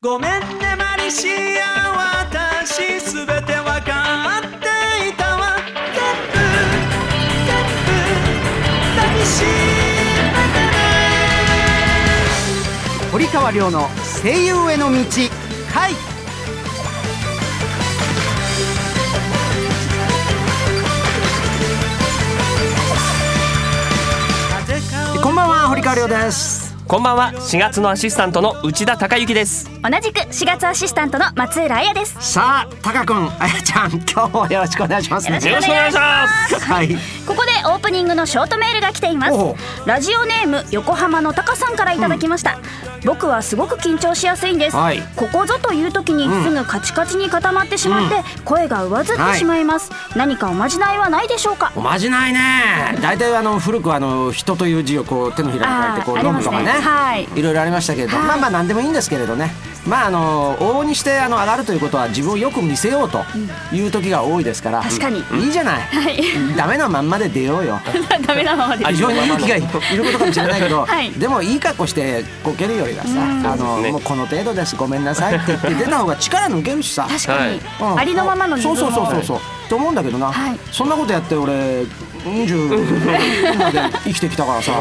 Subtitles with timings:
[0.00, 1.26] ごめんねマリシ
[1.60, 5.56] ア私すべてわかっていたわ。
[5.92, 7.90] 全部全部
[8.94, 9.48] 抱きしめ
[10.54, 10.78] てね
[13.10, 13.88] 堀川亮の
[14.22, 14.98] 声優への道
[15.74, 15.92] 回
[24.64, 27.32] 風香こんばんは堀川亮ですこんばんは。
[27.34, 29.68] 4月のアシスタントの内田孝之です。
[29.82, 32.16] 同じく4月アシスタントの松浦彩です。
[32.18, 35.34] さあタカ君あやちゃん今日もよろしくお願いしますね。
[35.34, 36.58] よろしくお願いします。
[36.58, 36.88] はい。
[37.26, 39.32] ここでオープニングのショートメールが来ています。
[39.84, 42.58] ラジオネーム横浜のタカさんからいただきました、
[43.04, 45.00] 僕はすごく緊張しやすいんです、はい。
[45.16, 51.72] ここぞという時にすぐカチカチに固まってしまって、声が上ずってしまいます、何かおまじないはないでしょうか？
[51.76, 52.98] おまじないね。
[53.00, 56.64] 大体あの古くはあの人という字をこう手のひらに書いてこう飲むとかね。
[56.64, 56.70] ね。
[56.72, 57.28] はい。
[57.34, 58.26] いろいろありましたけれど、はい。
[58.26, 59.50] まあまあ何でもいいんですけれどね。
[59.86, 63.22] まああの往々にしてあの上がるということは自分をよく見せようと
[63.72, 65.22] いう時が多いですから、確かに。
[65.44, 66.22] いいじゃない、はい。
[66.56, 67.80] ダメなまんまで出ようよ。
[68.26, 71.10] ダメなままで非常に勇気がいることかもしれないけど、はい。
[71.12, 77.06] でもいい格好してこけるよりはさ、あのもうこの程度ですごめんなさいって言って出た方が力抜けるしさ。
[77.08, 77.98] 確かに、うん。
[77.98, 79.24] ありのままの自分をそうそうそうそう。
[79.24, 80.58] そうと思うんだけどな、はい。
[80.72, 81.84] そんなことやって俺
[82.30, 84.72] 20まで生きてきたからさ、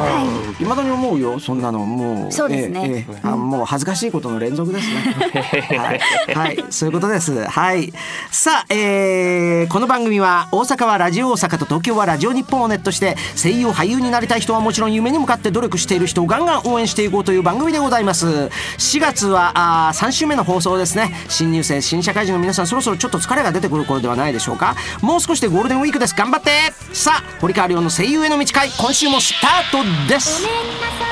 [0.59, 0.63] い。
[0.63, 1.79] まだに思うよそんなの。
[1.85, 2.81] もうそうですね。
[2.83, 3.19] ええええ。
[3.23, 5.77] あもう恥ずかしいことの連続ですね。
[5.77, 7.45] はい、はい、そういうことです。
[7.47, 7.93] はい。
[8.31, 18.25] さあ、えーこの番組は大阪はラジオ大阪と東京はラジオ日本をネットして声優俳優になりたい人はもちろん夢に向かって努力している人をガンガン応援していこうという番組でございます。
[18.27, 19.51] 4月は
[19.89, 21.13] あ3週目の放送ですね。
[21.29, 24.75] 新入生新社会人の皆さんそろそろちょっと疲れが出てくる頃ではないでしょうか。
[25.01, 26.15] もう少しでゴールデンウィークです。
[26.15, 26.49] 頑張って。
[26.93, 30.47] さあ堀川亮の声優への道会今週もスタートです。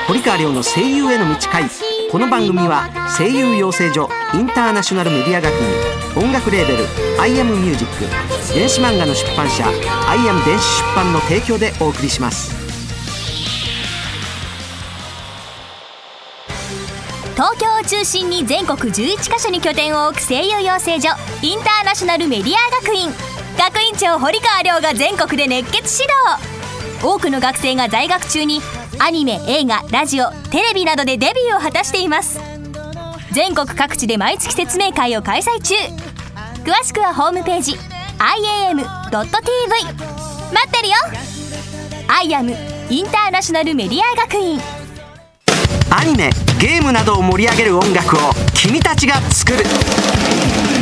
[0.08, 1.64] 堀川亮の声優への道会。
[2.10, 6.84] この番組は声優養成所インターナショナルメディア学院音楽レーベル
[7.20, 9.68] 「アイアムミュージック電子漫画の出版社
[10.08, 12.54] 「アイアム電子出版」の提供でお送りします。
[17.34, 21.10] 東京を中心に全国11カ所に拠点を置く声優養成所
[21.42, 23.35] インターナショナルメディア学院。
[23.58, 26.12] 学院長堀川亮が全国で熱血指導。
[27.02, 28.60] 多くの学生が在学中に
[28.98, 32.38] アニメ映画ラジオテレビなどでデビューを果たしています。
[33.32, 35.74] 全国各地で毎月説明会を開催中。
[36.64, 37.78] 詳しくはホームページ
[38.18, 38.76] iam.tv
[39.14, 40.94] 待ってるよ。
[42.08, 42.56] IAM
[42.90, 44.60] インターナショナルメディア学院。
[45.90, 46.30] アニメ
[46.60, 48.20] ゲームなどを盛り上げる音楽を
[48.54, 49.64] 君たちが作る「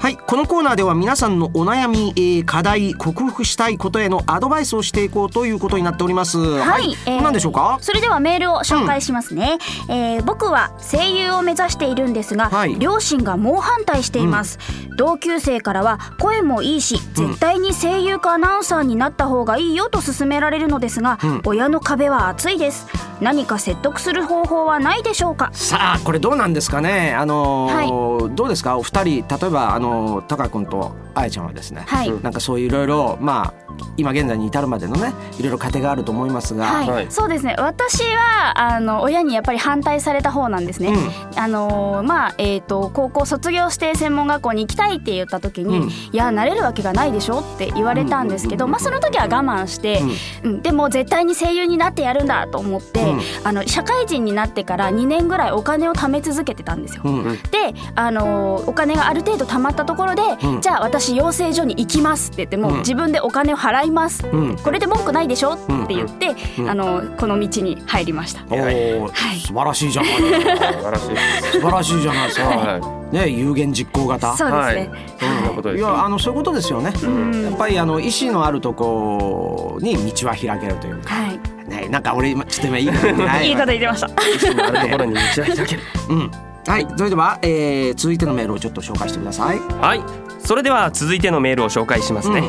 [0.00, 6.38] はいこのコーナーでは皆さんのお悩み、えー課題克服したいことへのアドバイスをしていこうということになっております。
[6.38, 7.76] はい、えー何でしょうか？
[7.82, 9.58] それではメールを紹介しますね、
[9.90, 12.78] えー僕は声優を目指しているんですが、はい。
[12.78, 14.58] 両親が猛反対しています、
[15.00, 22.86] 同級生からは声もいいし絶対に声優かアナウンサーになった方がいいよと勧められるのですが、親の壁は厚いです。
[23.18, 25.48] 何か説得する方法はないでしょうか？
[25.54, 27.14] さあこれどうなんですかね？
[27.14, 28.76] あのーどうですか？
[28.76, 32.22] お二人例えばあのタカ君とあやちゃんはですね、はい。
[32.22, 37.06] なんかそういういろいろまあ今現在に至るまでのねいろいろ過程があると思いますが、はい、はい。
[37.10, 37.54] そうですね。
[37.58, 40.92] 私はあの親にやっぱり反対された方なんですね、
[41.36, 45.88] あのまあえっ、と高校卒業して専門学校に行きたいって言った時に、うん。
[45.88, 50.00] いやなれるわけがないでしょって言われたんですけど、まあその時は我慢して、
[50.42, 50.62] うん。
[50.62, 53.20] でも絶対に声優になってやるんだと思って、うん。
[53.44, 57.02] あの社会人になってから2年ぐらいお金を貯め続けてたんですよ。
[57.04, 57.42] うん。
[57.50, 60.60] で、あのお金がある程度貯まったところで、うん。
[60.60, 62.78] じゃあ私養成所に行きますって言っても、うん。
[62.78, 64.56] 自分でお金を払います、うん。
[64.56, 65.54] これで文句ないでしょ？
[65.54, 66.70] って言って、うん。
[66.70, 68.42] あのこの道に入りました。
[68.44, 69.38] おーはい。
[69.40, 69.90] 素晴らしい。
[69.92, 70.12] じゃない。
[70.12, 71.52] 素晴らしい。
[71.52, 74.36] 素晴らしいじゃないですか、はね有言実行型。
[74.36, 74.62] そうですね。
[74.62, 74.90] はい。
[75.18, 77.44] そんなこといやあのそういうことですよね、ん。
[77.44, 81.14] やっぱりあの意志のあるとこに道は開けるというか。
[81.14, 81.38] はい。
[81.68, 84.06] ねなんか俺今ちょっと今いいこと言ってないいいこと言ってました。
[84.06, 85.82] あるところに道は開ける。
[86.10, 86.30] うん。
[86.66, 86.86] はい。
[86.96, 89.58] それでは、えー、続いてのメールをちょっと紹介してください。
[89.80, 90.02] はい。
[90.38, 92.42] それでは続いてのメールを紹介しますね、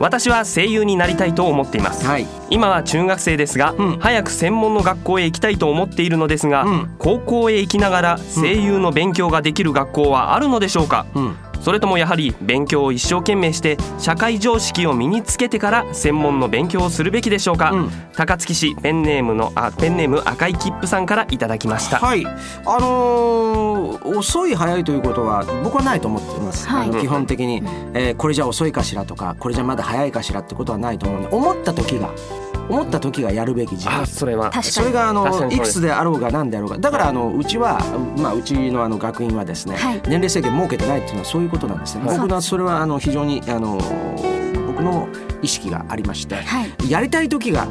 [0.00, 2.26] 私は声優になりたいと思っています、はい。
[2.50, 3.98] 今は中学生ですが、うん。
[3.98, 6.96] 早く専門の学校へ行きたいと思っているのですが、うん。
[6.98, 17.90] 高校へ行きながら声優の勉強ができる学校はあるのでしょうか、うんそれともやはり勉強を一生懸命して社会常識を身につけてから専門の勉強をするべきでしょうか、うん。
[18.12, 22.30] 高槻市ペンネームのあペンネーム赤い切符さんからいただきました、はい、あ
[22.78, 26.88] のー遅い早いということは僕はないと思ってます、はい。
[26.90, 27.62] あの基本的に、
[27.94, 32.10] えーこれじゃ遅いかしらとかこれじゃまだ早いかしらってことはないと思うんで思った時が
[32.68, 34.50] 思った時がやるべき時間あそれは。
[34.50, 34.64] 確かに。
[34.64, 36.78] それがあのいくつであろうが何であろうが。
[36.78, 37.80] だからあのうちは、
[38.18, 40.02] まあ、うちのあの学院はですね、はい。
[40.04, 42.04] 年齢制限設けてないっていうのはそういうことなんですね。
[42.06, 43.78] はい僕のそれはあの非常にあの
[44.66, 45.08] 僕の
[45.42, 46.90] 意識がありまして、はい。
[46.90, 47.66] やりたい時が、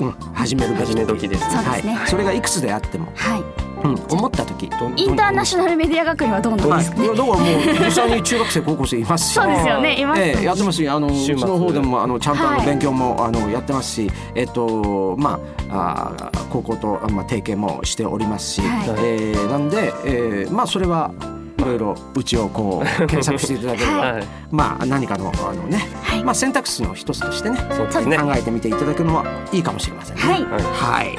[0.00, 1.94] うん、始めるべき始め時ですそうですね。
[1.94, 3.42] はい、それがいくつであっても、はい
[3.84, 4.64] うん、思った時。
[4.96, 7.04] インターナショナルメディア学院はどうなんはい、ですかね？
[7.04, 7.08] い。
[7.08, 7.42] やだからも
[7.82, 10.20] う実際に中学生高校生いますしそうですよねいます。
[10.22, 11.48] ええやってますしあのうち週末。
[11.48, 15.38] の方でもあのちゃんとあはいの勉強も、あのやってますしえっとま
[15.70, 18.70] ああー高校とまあ提携もしておりますし、はい。
[18.98, 21.12] えーなんで、えーまあそれは
[21.58, 24.24] いろいろうちをこう 検索していただければ、はい。
[24.50, 26.24] まあ何かのあのね、はい。
[26.24, 28.16] まあ選択肢の一つとしてねね。
[28.18, 30.22] 考えてみていただくのはいいかもしれませんね。
[30.22, 30.44] はい。
[30.44, 31.18] はい。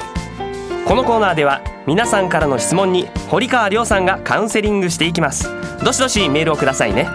[0.86, 5.50] このコーナーでは皆さんからの質問に堀川亮さんがカウンセリングしていきます。
[5.84, 7.08] どしどしメールをくださいね。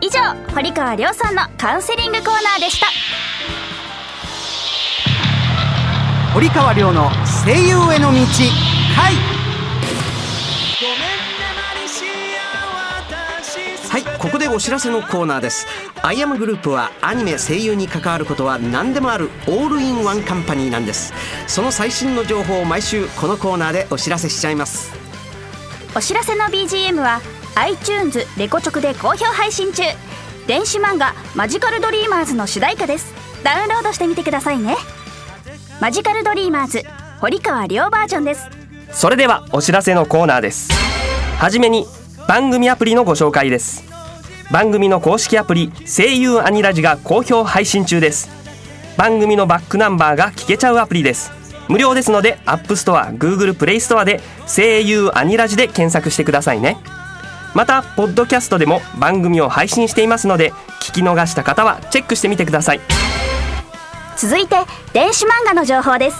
[0.00, 0.20] 以上
[0.54, 2.86] 堀川亮さんのカウンセリングコーナーでした。
[6.32, 7.10] 堀川亮の
[7.44, 8.18] 声優への道
[14.18, 15.66] ここでお知らせのコーナーです。
[16.02, 21.12] アイアムグループはアニメ声優に関わることは何でもあるオールインワンカンパニーなんです。
[21.46, 24.92] その最新の情報を毎週このコーナーでお知らせしちゃいます。
[25.96, 27.20] お知らせの BGM は
[27.54, 29.82] iTunes レコチョクで好評配信中。
[30.48, 33.14] 電子漫画マジカルドリーマーズの主題歌です。
[33.44, 34.76] ダウンロードしてみてくださいね。
[35.80, 36.82] マジカルドリーマーズ
[37.20, 38.48] 堀川亮バージョンです。
[38.90, 40.70] それではお知らせのコーナーです。
[41.38, 41.86] はじめに
[42.26, 43.87] 番組アプリのご紹介です
[44.50, 48.30] 番組の公式アプリ声優アニラジが好評配信中です。
[48.96, 51.30] 番組のバックナンバーが聞けちゃうアプリです。
[51.68, 56.78] 無料ですので App Store、Google Play Store で声優アニラジで検索してくださいね。
[57.54, 62.80] またポッドキャストでも番組を配信していますので聞き逃した方はチェックしてみてください。
[64.16, 64.56] 続いて
[64.94, 66.16] 電子漫画の情報です。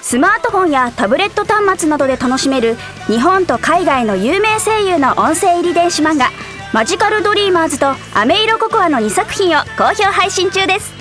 [0.00, 6.30] スマートフォンやタブレット端末などで楽しめる日本と海外の有名声優の音声入り電子漫画
[6.72, 10.92] 「マジカルドリーマーズ」と「アメイロココア」の2作品を好評配信中です。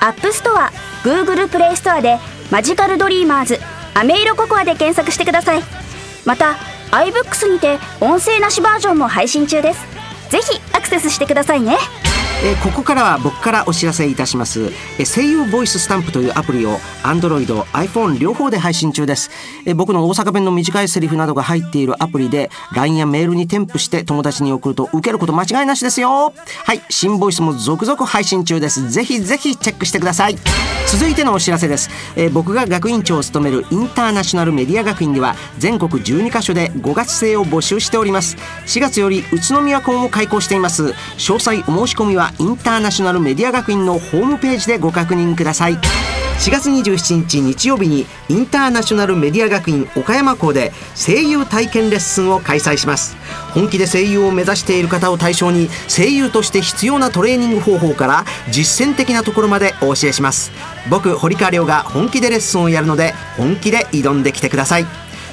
[0.00, 0.72] アップストア
[1.04, 2.18] Google プレイストアで
[2.50, 3.60] 「マジカルドリーマーズ」
[3.94, 5.62] 「アメイロココア」で検索してください。
[6.24, 6.56] また
[6.92, 9.80] iBooks にて音声なしバージョンも配信中です。
[10.30, 11.76] ぜひアクセスしてくださいね。
[12.44, 14.64] えーここからは僕からお知らせいたします、
[14.98, 19.30] えー声優ボイススタンプというアプリを Android、iPhone 両方で配信中です、
[19.64, 26.32] えー僕の大阪弁の短いセリフなどが入っているアプリで LINE やメールに添付して友達に送ると受けること間違いなしですよ。
[26.64, 28.90] はい新ボイスも続々配信中です。
[28.90, 30.36] ぜひぜひチェックしてください。
[30.90, 38.36] 続いてのお知らせです、えー僕が学院長を務めるインターナショナルメディア学院では全国12カ所で5月生を募集しております。
[38.66, 40.94] 4月より宇都宮校も開校しています。
[41.18, 45.78] 詳細お申し込みはインターナショナルメディア学院のホームページでご確認ください。
[46.38, 53.16] 4月27日日曜日にインターナショナルメディア学院岡山校で声優体験レッスンを開催します。
[53.54, 60.50] 本気で声優を目指している方を対象に声優として必要なトレーニング方法から実践的なところまでお教えします。
[60.90, 65.01] 僕堀川亮が本気でレッスンをやるので本気で挑んできてください。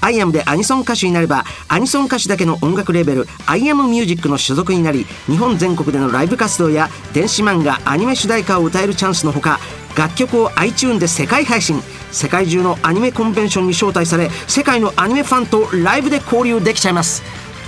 [0.00, 9.58] アイアムでアニソン歌手になればアニソン歌手だけの音楽レーベルアイアムミュージックの所属になり日本全国でのライブ活動や電子漫画アニメ主題歌を歌えるチャンスのほか
[9.96, 11.80] 楽曲を iTune で世界配信
[12.12, 17.22] 世界中のアニメコンベンションに招待され世界のアニメファンとライブで交流できちゃいます。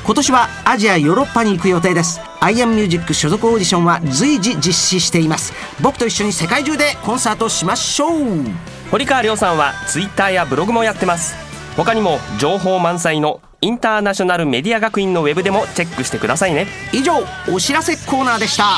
[0.04, 2.20] 今年はアジアヨーロッパに行く予定です。
[2.40, 5.52] アイアムミュージック所属オーディションは随時実施しています。
[5.80, 8.44] 僕と一緒に世界中でコンサートしましょう。
[8.90, 11.51] 堀川亮さんはツイッターやブログもやってます。
[11.76, 16.66] 他にも情報満載のインターナショナルメディア学院のウェブでもチェックしてくださいね。
[16.92, 17.14] 以上
[17.48, 18.76] お知らせコーナーでした。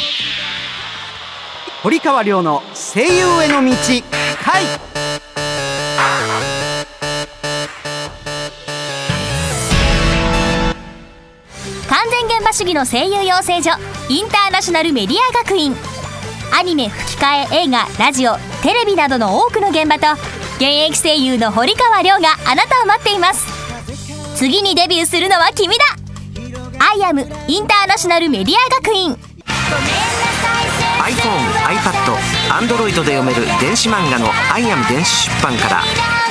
[1.82, 3.72] 堀川亮の声優への道
[4.42, 4.64] 回
[12.44, 13.70] 場主義の声優養成所
[14.08, 15.74] インターナショナルメディア学院。
[16.56, 20.06] アニメ吹き替え映画ラジオテレビなどの多くの現場と
[20.56, 23.44] 現役声優の堀川亮があなたを待っています。
[24.36, 25.84] 次にデビューするのは君だ。
[26.78, 29.16] アイアムインターナショナルメディア学院。
[31.02, 32.16] iPhone、iPad、
[32.50, 35.82] Android で読める電子漫画の「アイアム電子出版」から。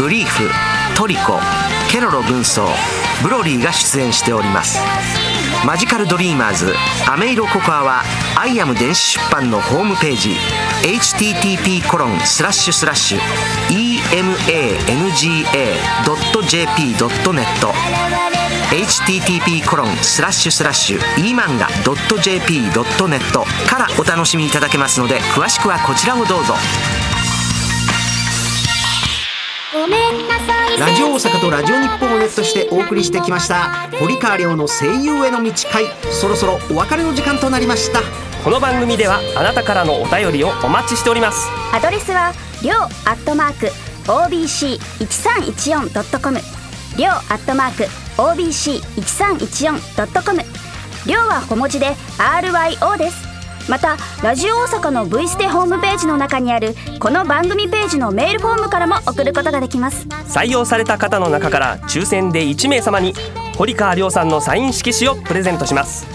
[0.00, 0.48] ブリーフ
[0.96, 1.38] トリコ
[1.90, 2.66] ケロロ軍曹
[3.22, 4.78] ブロリーが出演しております。
[5.66, 6.72] マジカルドリーマーズ
[7.06, 8.02] アメイロココアは
[8.34, 10.30] アイアム電子出版のホームページ
[10.84, 13.20] http コロンスラッシュスラッシュ
[13.68, 14.64] emanga.jp.net
[18.70, 21.70] http コロンスラッシュスラッシュ emanga.jp.net
[23.68, 26.54] からお楽しみいただけますので詳しくはこちらをどうぞ。
[29.72, 29.86] ラ
[30.96, 33.88] ジオ大阪とラジオ日本をネットしてお送りしてきました。
[34.00, 35.84] 堀川亮の声優への道会。
[36.10, 38.00] そろそろお別れの時間となりました。
[38.42, 41.48] この番組ではあなたからのお便りをお待ちしております。
[41.72, 42.32] アドレスは
[42.64, 43.68] りょうアットマーク
[44.10, 46.40] OBC1314.com
[46.96, 47.84] りょうアットマーク
[48.20, 50.42] OBC1314.com
[51.06, 53.29] りょうは小文字で RYO です
[53.68, 60.06] またラジオ大阪の V ステホームページの中にあるこの番組ページのメールフォームからも送ることができます。
[60.26, 63.14] 採用された方の中から抽選で1名様に
[63.56, 66.06] 堀川亮さんのサイン色紙をプレゼントします。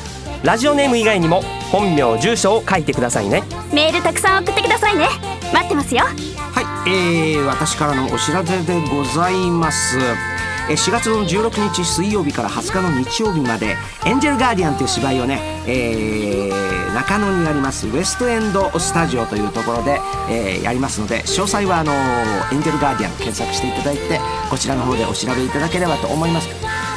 [0.44, 3.44] ラジオネーム以外にも本名住所を書いてくださいね。
[3.74, 5.08] メールたくさん送ってくださいね。
[5.54, 6.04] 待ってますよ。
[6.04, 9.98] はい、えー、私からのお知らせでございます。
[9.98, 10.35] えー
[10.67, 24.19] 4月の16日水曜日から20日の日曜日まで「エンジェルガーディアン」という芝居をね、えー中野にありますウェストエンドスタジオというところで、えーやりますので詳細はあのエンジェルガーディアン検索していただいて
[24.50, 26.48] こちらの方でお調べいただければと思います。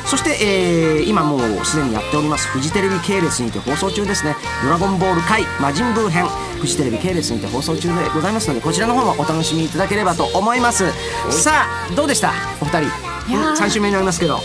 [0.07, 6.27] そして、えー今もうすでにやっておりますフジテレビ系列にて放送中ですね「ドラゴンボール界魔人ブー編」
[6.61, 10.85] フジテレビ系列にて放送中でございますのでこちらの方もお楽しみいただければと思います。
[11.31, 12.33] さあどうでした？
[12.61, 13.08] お二人。
[13.37, 14.41] 3週目になりますけど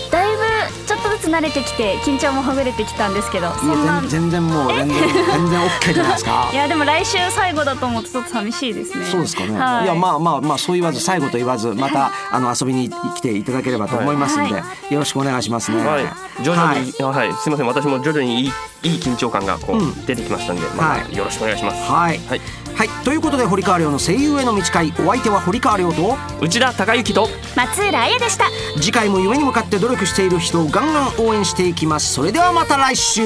[1.23, 6.49] つ慣れてきて緊張もほぐれてきたんですけどそいんなや全全然もう全然全然 OK じゃないですか。
[6.51, 9.05] いやでも来週最後だと思うとちょっと寂しいですね。
[9.05, 9.83] そうですかね、はい。
[9.85, 15.85] い、やまあまあまあそう言わず最後と言わずまたあの遊びに来ていただければと思いますんで、はよろしくお願いしますね。
[15.85, 16.05] はい。
[16.41, 17.27] 徐々にはい。
[17.27, 17.67] はい、すみません。
[17.67, 18.51] 私も徐々にいい
[18.83, 20.05] いい緊張感がこう、うん。
[20.05, 21.91] 出てきましたんで、まはあ、よろしくお願いします。
[21.91, 22.41] はい、はい。
[22.75, 28.45] はい、ということで堀川亮の声優への道会お相手は堀川亮と内田孝之と松浦彩でした。
[28.77, 32.13] 次回も夢に向かって努力している人をガンガン応援していきます。
[32.13, 33.21] それではまた来週。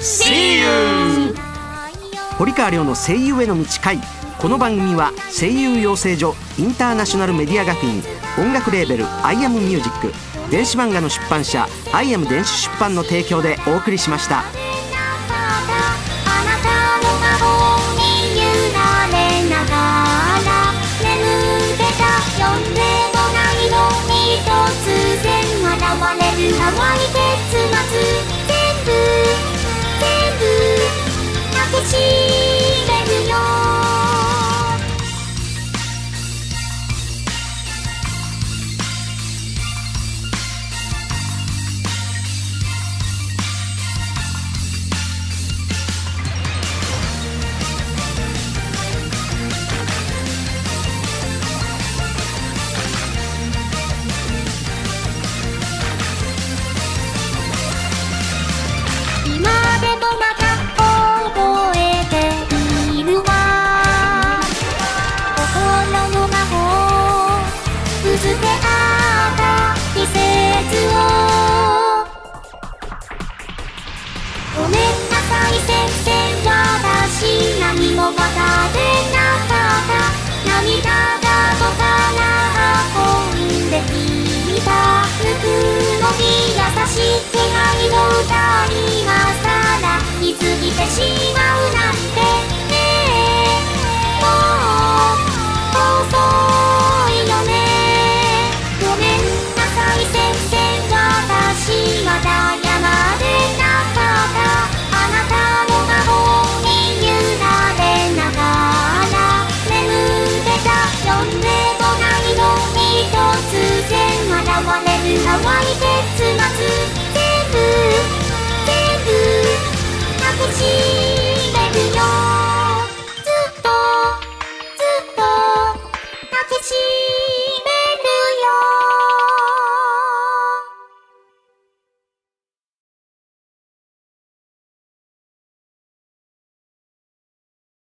[0.00, 1.34] See you!
[2.38, 3.98] 堀川亮の声優への道会。
[4.42, 8.02] この番組は声優養成所インターナショナルメディア学院
[8.36, 10.12] 音楽レーベル「アイアムミュージック
[10.50, 14.42] 電子漫画の出版社「アイアム電子出版」の提供でお送りしました。